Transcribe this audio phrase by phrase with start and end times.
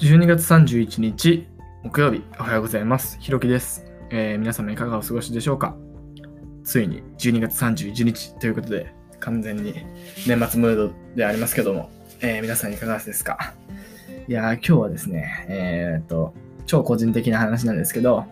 [0.00, 1.46] 12月31日
[1.82, 3.18] 木曜日おはようございます。
[3.20, 5.76] ひろきです、えー皆様いかがお過ごしでしょうか？
[6.64, 9.74] ついに12月31日ということで完全に
[10.26, 11.90] 年末ムードでありますけども、
[12.22, 13.52] えー皆さんいかがですか？
[14.26, 16.32] いやー今日はですね、えーっと、
[16.64, 18.24] 超個人的な話なんですけど、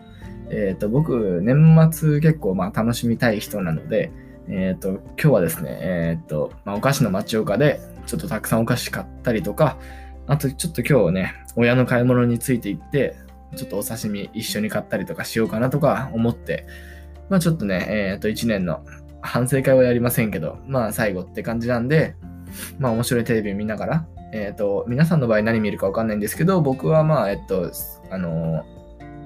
[0.49, 4.11] えーっと、僕、年末結構まあ楽しみたい人なので、
[4.47, 9.77] えっと、今日はですね、えっと、まあ、お菓子の町岡でちょっとたくさんお菓子買ったりとか、
[10.29, 13.15] あとちょっと今日ね、親の買い物について行って、
[13.55, 16.67] ちょっとお刺身一緒に買ったりとかしようかなとか思って、
[17.29, 18.85] まあちょっとね、えっ、と1年の
[19.21, 22.15] 反省会はやりませんけど、まあ最後って感じなんで、
[22.77, 27.71] まあ面白いテレビ見ながら、えっ、と、皆さんの場合何見るかわかんないんですけど、僕はまあ、えっと、
[28.11, 28.63] あの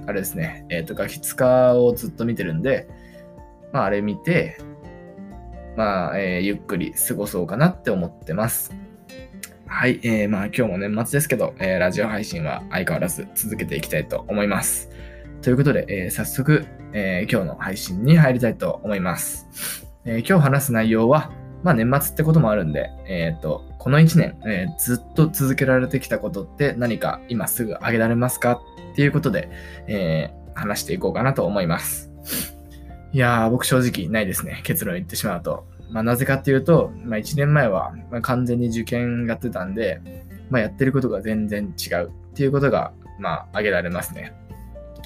[0.07, 2.87] あれですね、えっ、と、ガキツカをずっと見てるんで、
[3.73, 4.57] まああれ見て、
[5.75, 8.73] まあ、えゆっくり過ごそうかなって思ってます。
[9.75, 14.91] はい、えー、まあ今日も年末ですけど、えーラジオ配信は相変わらず続けていきたいと思います。
[15.41, 19.47] ということで、えー早速、えー今日の配信に入りたいと思います。
[20.05, 21.31] えー今日話す内容は、
[21.63, 28.61] まあ年末ってこともあるんで、えっ、と、この1年、えーずっと続けられてきたことって何か今すぐ挙げられますか？
[28.91, 29.49] っていうことで、
[29.87, 32.11] えー話していこうかなと思います。
[33.11, 34.61] いやー、僕正直ないですね。
[34.63, 35.65] 結論言ってしまうと。
[35.93, 40.01] まあ、なぜかっていうと、まあ、1年前は、完全に受験やってたんで、
[40.49, 44.33] まあ、やってることが全然違うっていうことが、まあ、挙げられますね。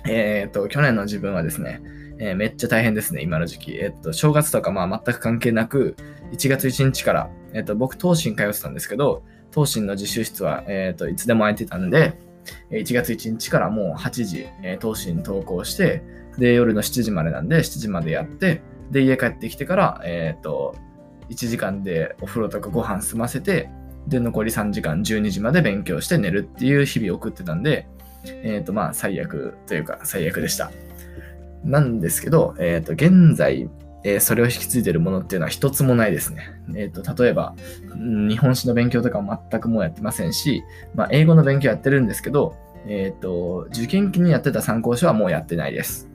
[0.06, 1.82] えっ、と、去年の自分はですね、
[2.20, 3.78] えーめっちゃ大変ですね、今の時期。
[3.78, 5.98] えっ、と、正月とかまあ全く関係なく、
[6.32, 12.18] 1月1日から、えっ、と、僕、東進通ってたんですけど、東進の自習室は、えっ、と、いつでも空いてたんで、
[12.72, 16.02] 1月1日からもう8時、えー東進登校して、
[16.38, 20.76] で、夜の7時までなんで、7時までやって、で、家帰ってきてから、えっ、と、
[21.30, 23.70] 1時間でお風呂とかご飯済ませて、
[24.08, 27.88] で、残り3時間、12時まで勉強して寝るっていう日々を送ってたんで、
[28.26, 30.72] えっ、と、まあ、最悪というか、最悪でした。
[31.64, 33.70] なんですけど、えっ、と、現在、
[34.20, 36.54] それを引き継いでるものっていうのは一つもないですね。
[36.76, 37.56] えっ、と、例えば、
[38.30, 40.64] 日本史の勉強とかも全くもうやってませんし、
[40.96, 42.56] まあ、英語の勉強やってるんですけど、
[42.88, 46.10] えっ、と、受験期にやってた参考書はもうやってないです。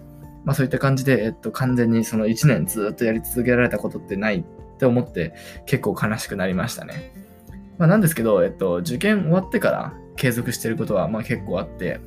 [0.44, 4.44] まあ、そういった感じで、えっ、と、完全にその1年ずっとやり続けられたことってないっ
[4.78, 5.34] て思って、
[5.66, 7.12] 結構悲しくなりましたね。
[7.78, 12.00] まあ、なんですけど、えっ、と、受験終わってから継続してることは、まあ、結構あって、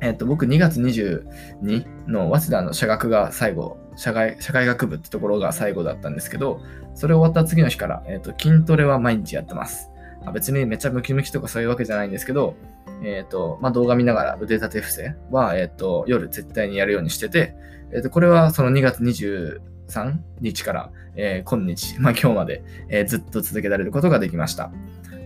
[0.00, 6.60] えっ、と、僕2月22の早稲田の社学が最後、社会社会学部ってところが最後だったんですけど、
[6.94, 9.90] それ終わった次の日から、えっ、と、筋トレは毎日やってます。
[10.32, 12.56] 別にめっちゃムキムキとかそういうわけじゃないんですけど、
[13.02, 17.54] えっ、と、まあ、動画見ながら腕立て伏せは、えっ、と、夜絶対にやるようにしてて、
[17.92, 24.70] えっ、と、これはその2月23日から、え今日、まあ、今日まで、えずっと続けられることができました。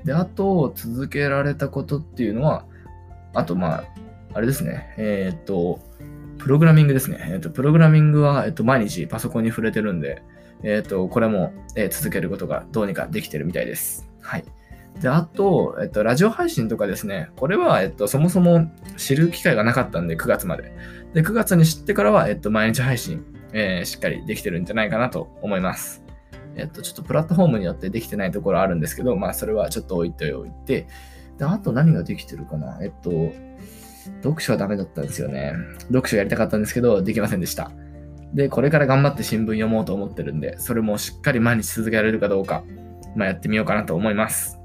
[0.05, 2.65] で、あと、続けられたことっていうのは、
[3.35, 3.85] あと、まあ、
[4.35, 5.81] あれですね、えっ、と、
[6.39, 7.29] プログラミングですね。
[7.33, 10.23] えっ、と、プログラミングは、えっ、と、毎日パソコンに触れてるんで、
[10.63, 14.09] えっ、と、これも、え続けることがどうにかできてるみたいです。
[14.21, 14.45] はい。
[15.01, 20.75] で、あと、えっ、と、ラジオ配信とかですね、これは、えっ、と、そもそも知る機会がなかったんで、9月まで。
[21.15, 26.05] で、9月に知ってからは、えっ、と、毎日配信、えーしっかりできてるんじゃないかなと思います。
[26.57, 30.87] えっ、と、ちょっとプラットフォームによってできてないところあるんですけど、まあ、それはちょっと置いておいて、
[31.39, 33.33] で、あと何ができてるかなえっと、
[34.23, 35.55] 読書はダメだったんですよね。
[35.89, 37.71] 読書やりたかったんですけど、できませんでした。
[38.35, 42.63] で、これから頑張って新聞読もうと思ってるんで、それもしっかり毎日続けられるかどうか、
[43.17, 44.60] まあ、やってみようかなと思います。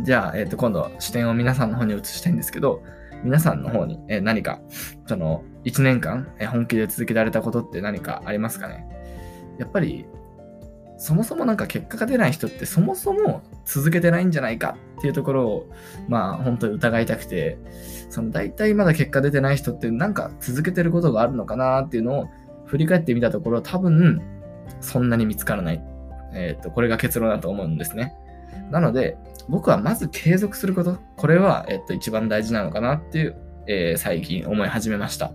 [0.00, 2.82] じゃあ、えっ、と、今度、視点を皆さんの方に移したいんですけど、
[3.22, 4.60] 皆さんの方に、えー何か、
[5.06, 8.86] その、1年間、えー本気で続けられたことって何かありますかね？
[9.58, 10.06] やっぱり、
[10.96, 15.70] そもそもなんか結果が出ない人ってそもそも続けてないんじゃないかっていうところを、
[16.08, 17.58] まあ本当に疑いたくて、
[18.10, 22.28] その大体まだ結果出てない人ってなんか続けてることがあるのかなっていうのを
[22.66, 24.20] 振り返ってみたところ多分
[24.80, 25.84] そんなに見つからない。
[26.32, 28.16] えっ、と、これが結論だと思うんですね。
[28.70, 29.16] なので、
[29.48, 30.98] 僕はまず継続すること。
[31.16, 33.36] これは、えっ、と、一番大事なのかなっていう、
[33.66, 35.32] えー最近思い始めました。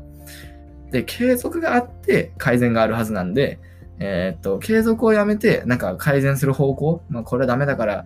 [0.92, 3.60] で、継続があって改善があるはずなんで、
[4.00, 8.06] えっ、と、継続をやめて、なんか改善する方向、まあ、これはダメだから、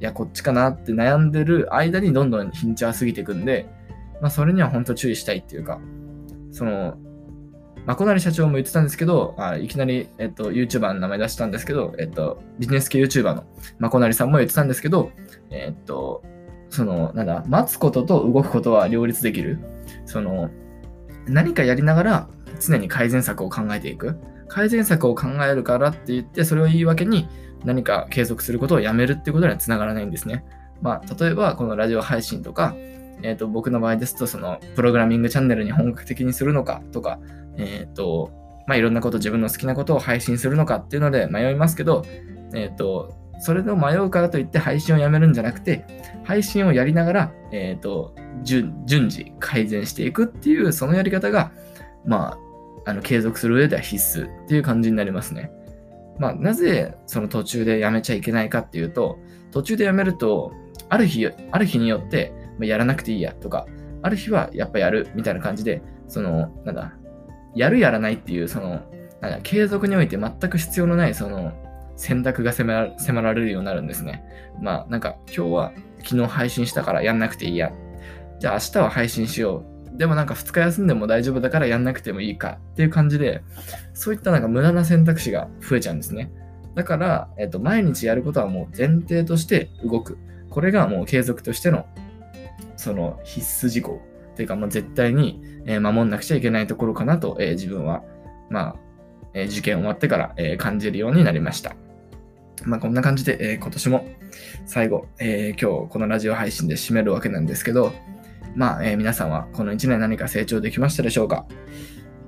[0.00, 3.66] いや、こっちかなって悩んでる間にどんどんヒンチは過ぎていくんで、
[4.20, 5.80] まあ、それには本当注意したいっていうか、
[6.52, 6.96] その、
[7.86, 13.44] まこなり社長も言ってたんですけど、あいきなり、えっと、YouTuber の名前出したんですけど、えっと、ビジネス系 YouTuber の
[13.78, 15.12] まこなりさんも言ってたんですけど、
[15.50, 16.22] えっと、
[16.68, 19.60] その、なんだ、待つことと動くことは両立できる。
[20.04, 20.50] その、
[21.28, 22.28] 何かやりながら
[22.60, 24.16] 常に改善策を考えていく。
[24.48, 27.28] 改善策を考えるからって言って、それを言い訳に
[27.64, 30.44] 何か継続することをやめるっていうことにはつながらないんですね。
[30.82, 32.74] まあ、例えば、このラジオ配信とか、
[33.22, 37.18] えーと、僕の場合ですと、そのプログラミングチャンネルに本格的にするのかとか、
[37.56, 38.30] えっ、ー、と、
[38.66, 42.04] まあ、いろんなこと、自分の好きなことを配信するのかっていうので迷いますけど、
[42.52, 45.84] えっ、ー、と、それで迷うからといって配信をやめるんじゃなくて、
[46.24, 51.52] 配信をやりながら、えっ、ー、と順、次改善していくっていう、そのやり方が、
[52.04, 52.38] ま
[52.86, 55.50] あ、あの継続する上では必須っていう感じになりますね。
[56.18, 59.18] まあ、なぜその途中でやめちゃいけないかっていうと、
[59.50, 60.52] 途中でやめると、
[60.88, 63.66] ある日、ある日によって、やらなくていいやとか、
[64.02, 66.94] ある日はやっぱやるみたいな感じで、その、なんだ、
[67.56, 68.82] やるやらないっていう、その、
[69.20, 71.52] なんだ、継続において全く必要のない、その、
[71.96, 74.22] 選択が迫ら迫られるようになるんですね。
[74.60, 75.72] まあ、なんか、今日は
[76.04, 77.72] 昨日配信したからやんなくていいや。
[78.38, 79.64] じゃあ明日は配信しよ
[79.94, 79.96] う。
[79.96, 83.42] でもなんか2日休んでも大丈夫だからやんなくてもいいかっていう感じで、
[83.94, 86.30] そういったなんか無駄な選択肢が増えちゃうんですね。
[86.74, 90.18] だから、えっと、毎日やることはもう前提として動く。
[90.50, 91.86] これがもう継続としての、
[92.76, 94.02] その必須事項
[94.36, 95.42] というか、もう絶対に、
[95.80, 98.02] 守んなくちゃいけないところかなと、え自分は、
[98.50, 98.76] まあ、
[99.34, 101.74] え受験終わってから、え感じるようになりました。
[102.64, 104.06] まあ、こんな感じで、え今年も
[104.66, 107.92] 最後、え今日このラジオ配信で締めるわけなんですけど、
[108.54, 111.46] まあ、え皆さんはこの1年何か成長できましたでしょうか？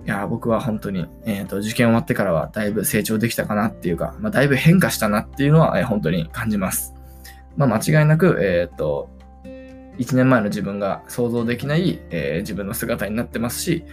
[0.09, 6.95] いや、僕は本当に、えっ、ー、と、受験終わってからはだいぶ成長できたかなっていうか、まあ、だいぶ変化したなっていうのは、えー、本当に感じます。
[7.59, 9.11] まあ、間違いなく、えっ、ー、と、
[9.99, 13.85] 1年前の自分が想像できない、えー、自分の姿になってますし、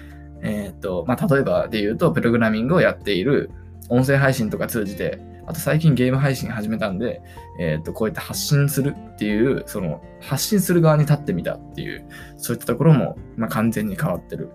[0.42, 3.52] えっ、と、まあ、例えばで言うと、プログラミングをやっている、
[3.90, 7.22] 音声配信とか通じて、あと最近ゲーム配信始めたんで、
[7.60, 12.06] えっ、と、こうやって発信するっていう、その、発信する側に立ってみたっていう、
[12.38, 14.50] そういったところも、まあ、完全に変わってる。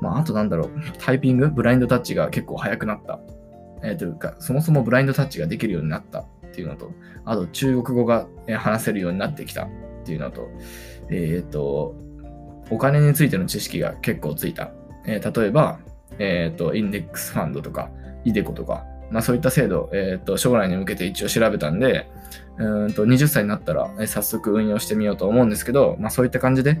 [0.00, 3.20] まあ、あとなんだろう、タイピング、ブラインドタッチが結構速くなった。
[3.82, 6.90] えー、というか、そもそもブラインドタッチができるようになったっていうのと、
[7.24, 8.26] あと中国語が
[8.56, 9.68] 話せるようになってきた
[10.04, 10.48] っていうのと、
[11.10, 11.94] えっ、ー、と、
[12.70, 14.70] お金についての知識が結構ついた。
[15.06, 15.80] えー、例えば、
[16.18, 17.90] えっ、ー、と、インデックスファンドとか、
[18.24, 22.06] イデコとか、まあそういった制度、えっ、と、将来に向けて一応調べたんで、
[22.56, 26.80] うんと20歳になったら、え早速運用してみようと思うんですけど、まあそういった感じで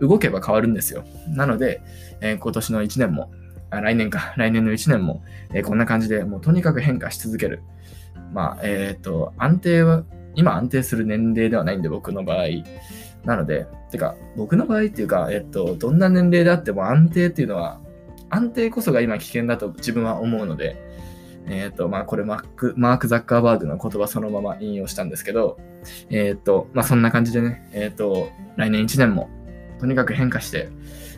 [0.00, 1.04] 動けば変わるんですよ。
[1.28, 1.80] なので、
[2.20, 3.30] え今年の1年も、
[3.70, 5.22] あ来年か、 来年の1年も、
[5.52, 7.62] えこんな感じでもうとにかく変化し続ける。
[8.32, 10.04] まあ、えっ、と、安定は、
[10.34, 12.46] 今安定する年齢ではないんで、僕の場合。
[13.24, 17.80] なので、てか、僕の場合っていうか、えっと、どんな年齢であっても安定っていうのは、
[18.28, 20.76] 安定こそが今危険だと自分は思うので、
[21.46, 25.58] えっと、まあ、これマーク、マーク・ザッカーバーグの言葉そのまま引用したんですけど、
[26.10, 29.28] えっと、まあ、そんな感じでね、えっと、来年1年も、
[29.78, 30.70] とにかく変化して、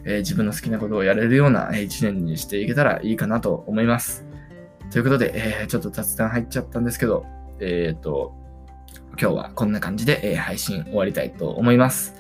[0.04, 4.26] えー、自分の好きなことをやれるような1年にしていけたらいいかなと思います。
[4.90, 7.26] ということで、えー、ちょっと雑談入っちゃったんですけど、
[7.60, 8.34] えっ、と、
[9.18, 12.14] 今日はこんな感じで、えー、配信終わりたいと思います。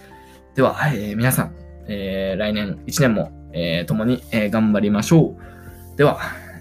[0.54, 1.54] では、えー、皆さん、
[1.86, 5.36] えー、来年1年も、えー、共に、え、頑張りましょ
[5.94, 5.96] う。
[5.96, 6.18] では、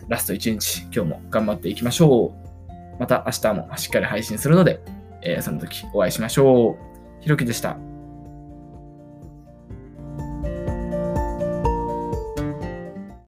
[0.10, 2.34] ラスト1日、今日も頑張っていきましょ
[2.98, 3.00] う。
[3.00, 4.82] また明日もしっかり配信するので、
[5.22, 7.24] えー、その時お会いしましょう。
[7.24, 7.95] ひろきでした。